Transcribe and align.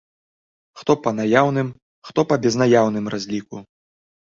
Хто 0.81 0.95
па 1.03 1.11
наяўным, 1.19 1.69
хто 2.11 2.19
па 2.33 2.41
безнаяўным 2.47 3.05
разліку. 3.17 3.65